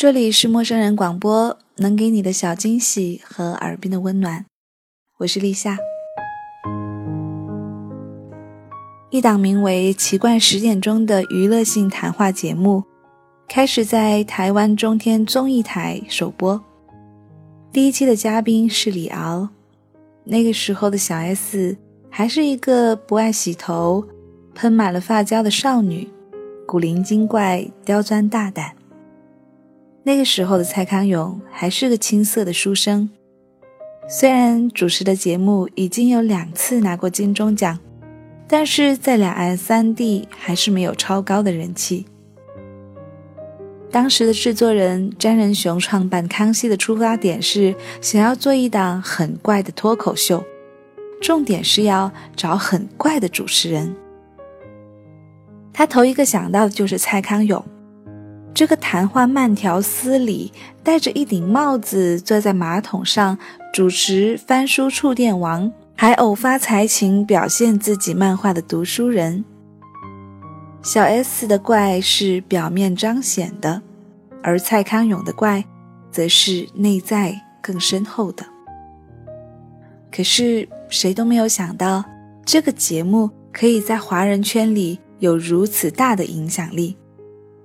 [0.00, 4.46] 这里是陌生人广播，能给你的小惊喜和耳边的温暖。
[5.18, 5.76] 我是立夏。
[9.10, 12.82] 一档名为《奇怪十点钟》的娱乐性谈话节目，
[13.46, 16.58] 开始在台湾中天综艺台首播。
[17.70, 19.50] 第一期的嘉宾是李敖，
[20.24, 21.76] 那个时候的小 S
[22.08, 24.02] 还是一个不爱洗头、
[24.54, 26.08] 喷满了发胶的少女，
[26.66, 28.79] 古灵精怪、刁钻大胆。
[30.02, 33.10] 那个时候的蔡康永还是个青涩的书生，
[34.08, 37.78] 虽然主持的节目已经有两次拿过金钟奖，
[38.48, 42.06] 但是在两岸三地还是没有超高的人气。
[43.90, 50.42] 当时的制作人詹仁雄创办康熙的出发点是想要做一档很怪的脱口秀，
[51.20, 53.94] 重点是要找很怪的主持人。
[55.72, 57.62] 他头一个想到的就是蔡康永。
[58.52, 63.38] 这个谈话慢条斯理，戴着一顶帽子，坐在马桶上
[63.72, 69.44] 主持翻书触电王，还偶发才情表现自己漫画的读书人。
[70.82, 73.80] 小 S 的怪是表面彰显的，
[74.42, 75.64] 而蔡康永的怪，
[76.10, 78.44] 则是内在更深厚的。
[80.12, 82.04] 可是谁都没有想到，
[82.44, 86.96] 这个节目可以在华人圈里有如此大的影响力。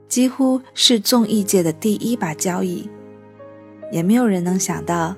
[0.08, 2.90] 几乎是综艺界的第一把交椅，
[3.92, 5.16] 也没有人能想到，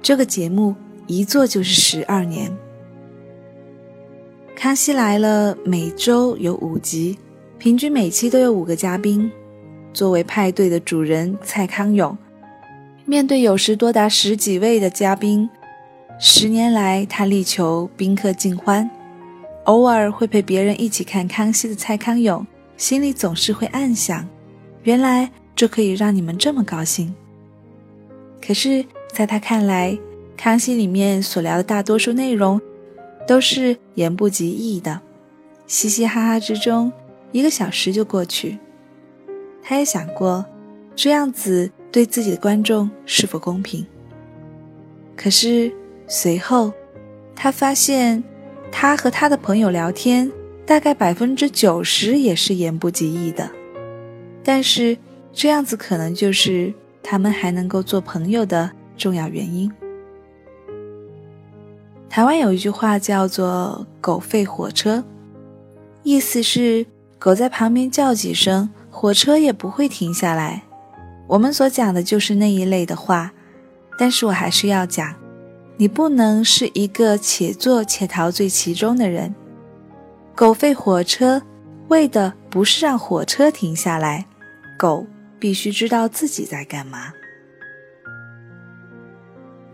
[0.00, 0.74] 这个节目
[1.06, 2.50] 一做就是十二年。
[4.56, 7.18] 康熙来了，每周有五集，
[7.58, 9.30] 平均每期都有五个嘉宾。
[9.92, 12.16] 作为派对的主人，蔡康永
[13.04, 15.50] 面对有时多达十几位的嘉宾，
[16.18, 18.88] 十年来他力求宾客尽欢。
[19.64, 22.46] 偶尔会陪别人一起看康熙的蔡康永。
[22.82, 24.28] 心里总是会暗想，
[24.82, 27.14] 原来这可以让你们这么高兴。
[28.44, 29.96] 可是，在他看来，
[30.36, 32.60] 康熙里面所聊的大多数内容，
[33.24, 35.00] 都是言不及义的，
[35.68, 36.92] 嘻嘻哈哈之中，
[37.30, 38.58] 一个小时就过去。
[39.62, 40.44] 他也想过，
[40.96, 43.86] 这样子对自己的观众是否公平。
[45.14, 45.72] 可是
[46.08, 46.72] 随后，
[47.36, 48.24] 他发现，
[48.72, 50.28] 他和他的朋友聊天。
[50.64, 53.50] 大概百分之九十也是言不及义的，
[54.44, 54.96] 但是
[55.32, 59.70] 这样子可能就是他们还能够做朋友的重要原因。
[62.08, 65.02] 台湾有一句话叫做“狗吠火车”，
[66.04, 66.86] 意思是
[67.18, 70.62] 狗在旁边叫几声，火车也不会停下来。
[71.26, 73.32] 我们所讲的就是那一类的话，
[73.98, 75.14] 但是我还是要讲，
[75.78, 79.34] 你不能是一个且做且陶醉其中的人。
[80.34, 81.42] 狗吠火车，
[81.88, 84.26] 为的不是让火车停下来，
[84.78, 85.06] 狗
[85.38, 87.12] 必须知道自己在干嘛。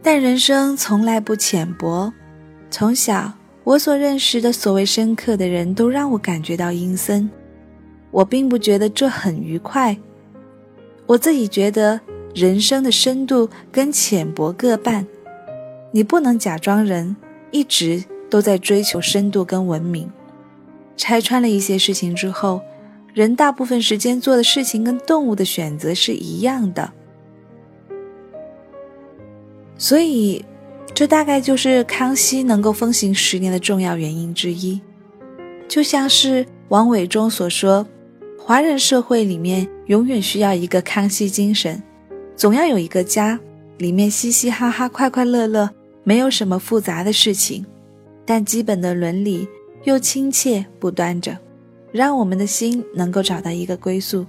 [0.02, 2.12] 但人生从来不浅薄，
[2.70, 3.32] 从小
[3.62, 7.30] 我所认识的所谓深刻的人都让我感觉到阴森，
[8.10, 9.96] 我并不觉得这很愉快。
[11.06, 12.00] 我自己觉得
[12.34, 15.06] 人生的深度跟浅薄各半，
[15.92, 17.16] 你不能假装人
[17.50, 20.10] 一直都在追求深度跟文明。
[20.98, 22.60] 拆穿了一些事情之后，
[23.14, 26.92] 人大部分时间做的事情跟动物的选择是一样的，
[29.78, 30.44] 所以
[30.92, 34.81] 这大概就是康熙能够风行十年的重要原因之一。
[35.69, 37.87] 就像是王伟忠所说，
[38.38, 41.81] 华人社会里面永远需要一个康熙精神，
[42.34, 43.38] 总要有一个家，
[43.78, 45.70] 里面嘻嘻哈哈、快快乐乐，
[46.03, 47.64] 没有什么复杂的事情，
[48.26, 49.47] 但基本的伦理。
[49.88, 51.38] 又亲切不端着，
[51.93, 54.26] 让我们的心能够找到一个归宿。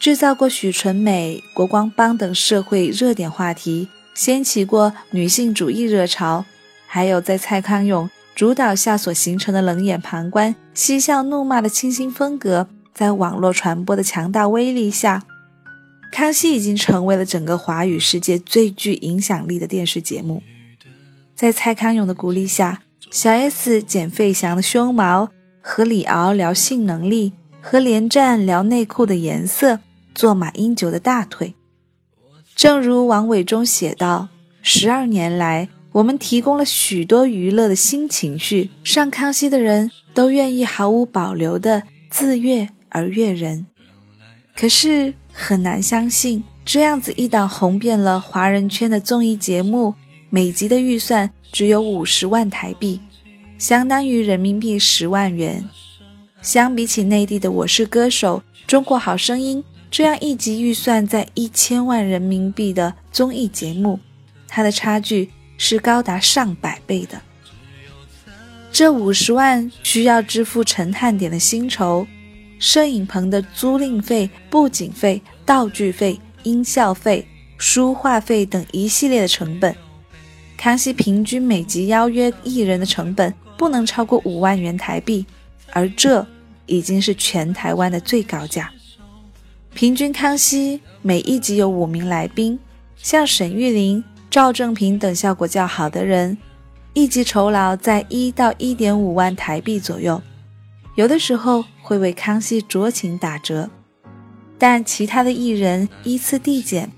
[0.00, 6.44] 制造过许纯美、国光帮等社会热点话题，掀起过女性主义热潮，
[6.86, 15.24] 还有在蔡康永主导下所形成的冷眼旁观、嬉笑怒骂的清新风格，在网络传播的强大威力下。
[16.10, 20.42] 康熙已经成为了整个华语世界最具影响力的电视节目。
[21.34, 29.78] 在蔡康永的鼓励下，小 S 剪费翔的胸毛，和李敖聊性能力，和连战聊内裤的颜色，
[30.14, 31.54] 做马英九的大腿。
[32.56, 34.28] 正如王伟忠写道
[34.62, 43.66] ：“十二年来，我们提供了许多娱乐的新情绪，上康熙的人都愿意毫无保留地自悦而悦人。”
[44.56, 45.14] 可是。
[45.40, 49.94] 很难相信，这样子一档红遍了华人圈的综艺节目，
[50.30, 53.00] 每集的预算只有五十万台币，
[53.56, 55.64] 相当于人民币十万元。
[56.42, 64.00] 相比起内地的《我是歌手》《中国好声音》这样一集预算在一千万人民币的综艺节目，
[64.48, 67.20] 它的差距是高达上百倍的。
[68.72, 72.06] 这五十万需要支付陈汉典的薪酬、
[72.58, 77.26] 摄影棚的租赁费、布景费、道具费、音效费、
[77.56, 79.74] 书画费等一系列的成本。
[80.56, 85.24] 康熙平均每集邀约艺人的成本不能超过五万元台币，
[85.72, 86.26] 而这
[86.66, 88.70] 已经是全台湾的最高价。
[89.74, 92.58] 平均康熙每一集有五名来宾，
[92.96, 96.36] 像沈玉琳、赵正平等效果较好的人。
[96.94, 100.20] 一集酬劳在一到一点五万台币左右，
[100.98, 103.70] 有的时候会为康熙酌情打折，
[104.58, 106.90] 但其他的艺人依次递减。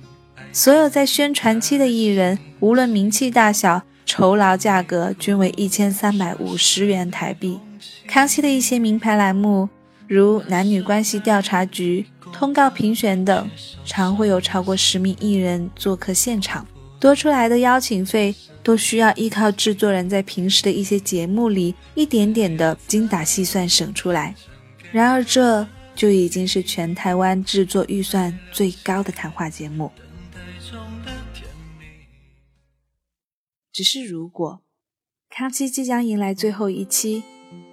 [0.55, 7.61] 所有在宣传期的艺人，无论名气大小，酬劳价格均为一千三百五十元台币。
[8.07, 9.69] 康熙的一些名牌栏目，
[10.09, 13.51] 如男女关系调查局、通告评选等，
[13.85, 16.67] 常会有超过十名艺人做客现场，
[17.01, 18.35] 多出来的邀请费。
[18.63, 24.35] 都需要依靠制作人在平时的一些节目里一点点的精打细算省出来，
[24.93, 29.91] 然而这就已经是全台湾制作预算最高的谈话节目。
[33.73, 34.63] 只是如果
[35.31, 37.23] 康熙即将迎来最后一期，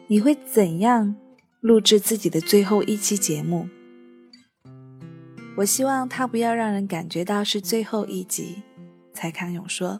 [0.07, 1.18] 你会怎样
[1.59, 3.68] 录制自己的最后一期节目？
[5.57, 8.63] 我希望他不要让人感觉到是最后一集。
[9.18, 10.00] 蔡康永说。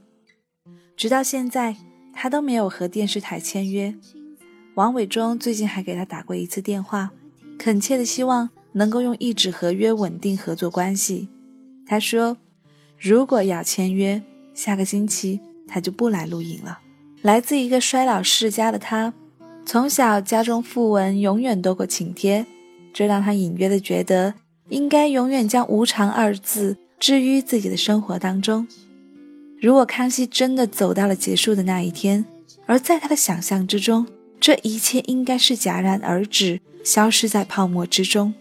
[0.96, 1.76] 直到现在，
[2.14, 3.96] 他都没有和电视台签约。
[4.76, 7.10] 王伟忠最近还给他打过一次电话，
[7.58, 11.30] 恳切的希望能够用一纸合约稳定合作关系。
[11.88, 12.38] 他说
[13.00, 14.22] ：“如果要签约，
[14.54, 16.78] 下个星期他就不来录影了。”
[17.24, 19.16] 来自一个衰老世家的他，
[19.66, 22.46] 从小家中讣文永远多过请帖，
[22.94, 24.36] 这让他隐约的觉得
[24.70, 28.68] 应该永远将“无常”二字置于自己的生活当中。
[29.60, 32.24] 如果康熙真的走到了结束的那一天，
[32.68, 34.06] 而在他的想象之中，
[34.40, 38.36] 这一切应该是戛然而止，消失在泡沫之中。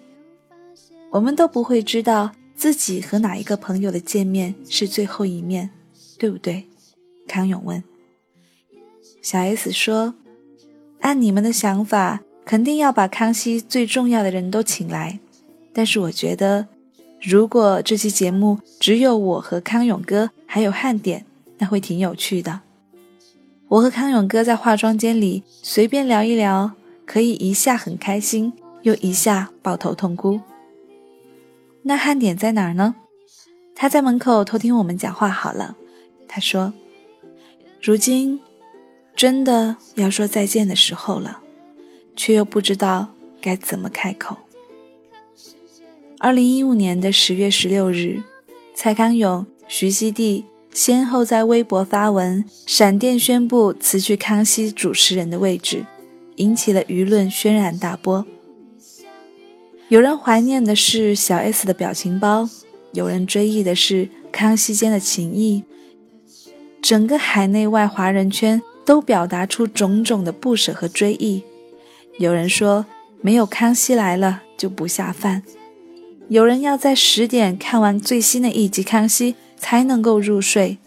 [1.12, 5.70] 我们都不会知道自己和哪一个朋友的见面是最后一面，
[6.18, 6.66] 对不对？
[7.26, 7.82] 康永问。
[9.22, 10.14] 小 S 说
[11.00, 15.18] ：“按你们的想法，肯定要把康熙最重要的人都请来，
[15.72, 16.68] 但是我觉得。”
[17.18, 21.26] 如果这期节目只有我和康永哥还有汉典，
[21.58, 22.62] 那会挺有趣的。
[23.68, 26.72] 我和康永哥在化妆间里随便聊一聊，
[27.04, 30.40] 可以一下很开心，又一下抱头痛哭。
[31.82, 32.94] 那汉典在哪儿呢？
[33.74, 35.28] 他在门口偷听我们讲话。
[35.28, 35.76] 好了，
[36.26, 36.72] 他说
[37.82, 38.40] ：“如今
[39.14, 41.42] 真的要说再见的时候了，
[42.16, 43.08] 却又不知道
[43.42, 44.38] 该怎么开口。”
[46.18, 48.22] 二零一五年的十月十六日，
[48.74, 55.84] 蔡康永、徐熙娣先后在微博发文，闪电宣布辞去康熙主持人的位置，
[56.36, 58.24] 引起了舆论轩然大波。
[59.88, 62.48] 有人怀念的是小 S 的表情包，
[62.92, 65.64] 有人追忆的是康熙间的情谊，
[66.82, 71.42] 整个海内外华人圈都表达出种种的不舍和追忆。
[72.18, 72.86] 有人说，
[73.20, 75.42] 没有康熙来了就不下饭。
[76.28, 80.78] 有人要在十点看完最新的一集《康熙》才能够入睡，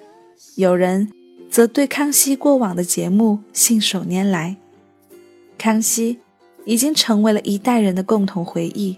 [0.55, 1.11] 有人
[1.49, 4.55] 则对康熙过往的节目信手拈来。
[5.57, 6.19] 康熙
[6.65, 8.97] 已经成为了一代人的共同回忆。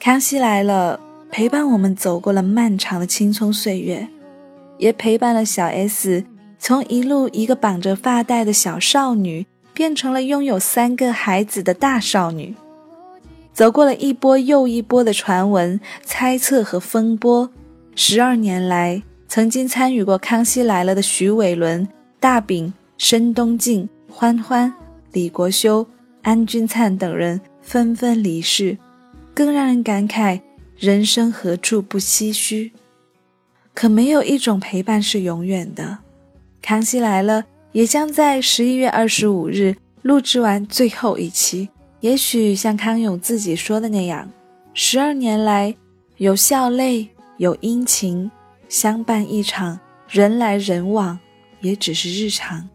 [0.00, 4.08] 康熙来了，陪伴我们走过了漫长的青葱岁月，
[4.78, 6.24] 也陪伴了小 S
[6.56, 12.54] 从一路一个绑着发带的小少女，变成了拥有三个孩子的大少女，
[13.52, 17.50] 走过了一波又一波的传闻、猜测和风波。
[17.96, 21.86] 十二年来，曾经参与过《康熙来了》的徐伟伦、
[22.20, 24.72] 大饼、申东靖、欢欢、
[25.12, 25.84] 李国修、
[26.22, 28.78] 安钧璨等人纷纷离世。
[29.38, 30.40] 更让人感慨，
[30.76, 32.72] 人生何处不唏嘘？
[33.72, 35.98] 可没有一种陪伴是永远的。
[36.60, 41.68] 康熙来了，也将在十一月二十五日录制完最后一期。
[42.00, 44.28] 也许像康永自己说的那样，
[44.74, 45.76] 十二年来，
[46.16, 48.28] 有笑泪，有阴晴，
[48.68, 49.78] 相伴一场，
[50.08, 51.16] 人来人往，
[51.60, 52.68] 也只是日常。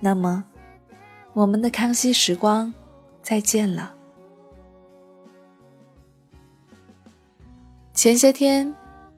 [0.00, 0.44] 那么，
[1.32, 2.74] 我们的康熙时光，
[3.22, 3.94] 再见了。
[7.98, 8.72] 前些天，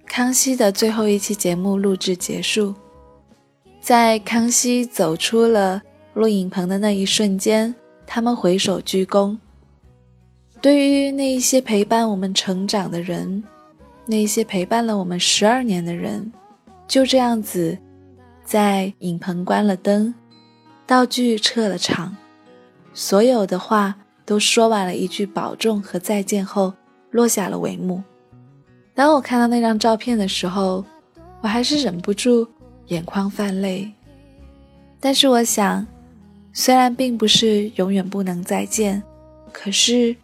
[0.06, 2.74] 康熙的最后一期节目录制结束，
[3.78, 5.82] 在康熙走出了
[6.14, 7.74] 录影棚的那一瞬间，
[8.06, 9.36] 他们回首鞠躬。
[10.62, 13.44] 对于那一些陪伴我们成长的人，
[14.06, 16.32] 那些陪伴了我们十二年的人，
[16.88, 17.76] 就这样子，
[18.46, 20.14] 在影棚关了灯，
[20.86, 22.16] 道具撤了场，
[22.94, 26.72] 所有的话都说完了一句保重和再见后，
[27.10, 28.02] 落下了帷幕。
[29.00, 30.84] 当我看到那张照片的时候，
[31.40, 32.46] 我还是忍不住
[32.88, 33.90] 眼眶泛泪。
[35.00, 35.86] 但是我想，
[36.52, 39.02] 虽然并不是永远不能再见，
[39.52, 40.14] 可是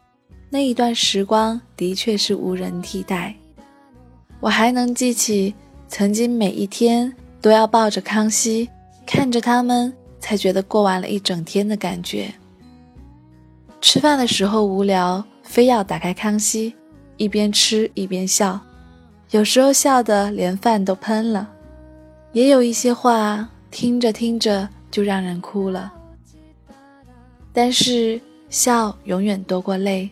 [0.50, 3.34] 那一段时光的确是无人替代。
[4.40, 5.54] 我还能记起
[5.88, 8.68] 曾经每一天都要抱着康熙，
[9.06, 9.90] 看着他们，
[10.20, 12.30] 才觉得过完了一整天的感觉。
[13.80, 16.74] 吃饭的时候无聊，非要打开康熙。
[17.16, 18.60] 一边吃一边笑，
[19.30, 21.48] 有时候笑得连饭都喷了，
[22.32, 25.92] 也有一些话听着听着就让人哭了。
[27.52, 30.10] 但是笑永远多过泪，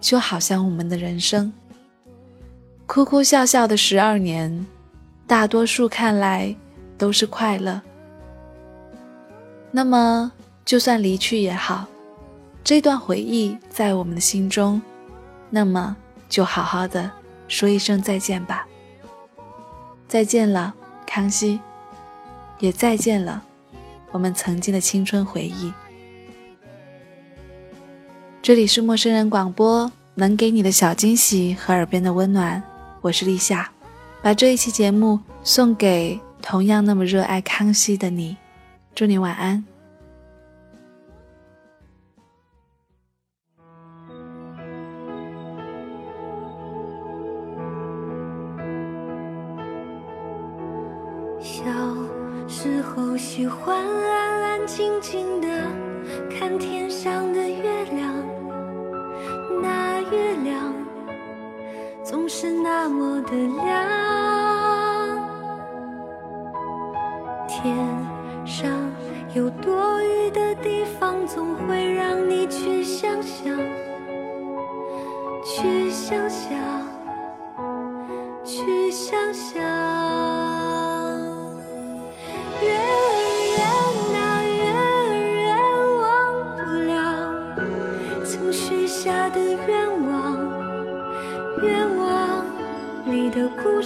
[0.00, 1.52] 就好像我们的人生，
[2.86, 4.66] 哭哭笑笑的十二年，
[5.26, 6.54] 大多数看来
[6.96, 7.80] 都是快乐。
[9.70, 10.32] 那么
[10.64, 11.86] 就算离去也好，
[12.64, 14.80] 这段回忆在我们的心中，
[15.50, 15.96] 那么。
[16.28, 17.10] 就好好的
[17.48, 18.66] 说一声再见吧。
[20.06, 20.74] 再见了，
[21.06, 21.58] 康熙，
[22.60, 23.42] 也再见了
[24.12, 25.72] 我们曾经的青春回忆。
[28.40, 32.62] 这里是陌生人广播，能给你的小惊喜和耳边的温暖。
[33.00, 33.70] 我是立夏，
[34.22, 38.36] 把这一期节目送给同样那么热爱康熙的你，
[38.94, 39.62] 祝你晚安。
[51.40, 51.64] 小
[52.48, 55.48] 时候喜欢安安静静的
[56.30, 58.12] 看天上的月亮，
[59.62, 60.74] 那月亮
[62.02, 63.30] 总是那么的
[63.64, 63.86] 亮。
[67.46, 67.76] 天
[68.44, 68.70] 上
[69.34, 73.56] 有多余的地方，总会让你去想想，
[75.44, 76.58] 去想想，
[78.44, 80.47] 去想想。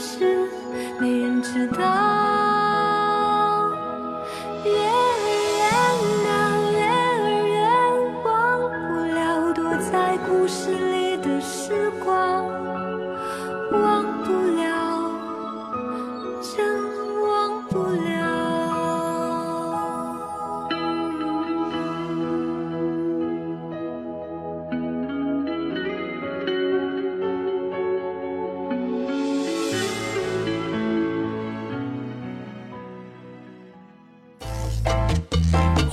[0.04, 0.48] 是
[0.98, 1.78] 没人知道。
[4.64, 5.12] 月儿
[5.60, 5.62] 圆
[6.26, 6.30] 啊
[6.72, 7.54] 月儿圆
[8.24, 8.26] 忘
[8.88, 12.81] 不了躲在故事里的时光。